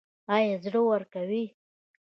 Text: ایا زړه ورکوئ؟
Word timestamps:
ایا 0.35 0.55
زړه 0.63 0.81
ورکوئ؟ 0.89 1.43